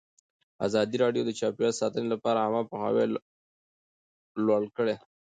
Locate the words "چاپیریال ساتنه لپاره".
1.39-2.37